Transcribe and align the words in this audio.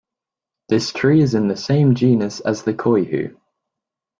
This 0.67 0.91
tree 0.91 1.21
is 1.21 1.35
in 1.35 1.47
the 1.47 1.55
same 1.55 1.93
genus 1.93 2.39
as 2.39 2.63
the 2.63 2.73
coihue. 2.73 3.37